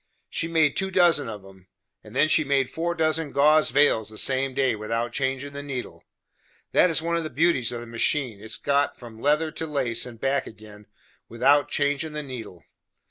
[0.31, 1.67] She made two dozen of 'em,
[2.03, 6.03] and then she made four dozen gauze veils the same day, without changin' the needle.
[6.71, 10.07] That is one of the beauties of the machine, its goin' from leather to lace,
[10.07, 10.87] and back again,
[11.29, 12.63] without changin' the needle.